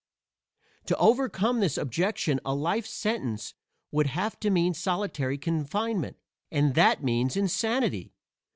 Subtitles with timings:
[0.87, 3.53] To overcome this objection a life sentence
[3.91, 6.17] would have to mean solitary confinement,
[6.49, 8.11] and that means insanity.